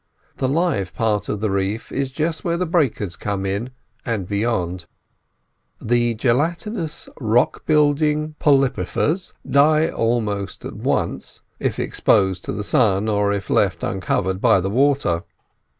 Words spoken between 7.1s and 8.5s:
rock building